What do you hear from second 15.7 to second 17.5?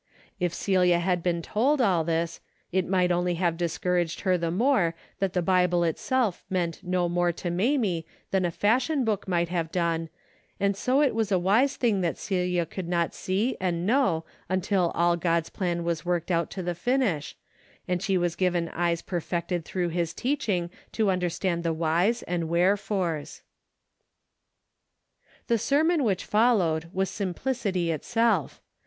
was worked out to the finish,